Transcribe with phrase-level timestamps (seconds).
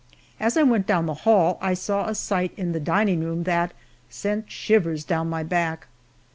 [0.39, 3.71] As I went down the hall I saw a sight in the dining room that
[4.09, 5.85] sent shivers down my back.